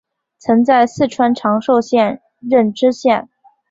[0.39, 3.29] 曾在四川长寿县任知县。